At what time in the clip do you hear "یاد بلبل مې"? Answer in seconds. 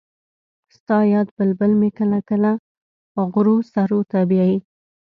1.13-1.89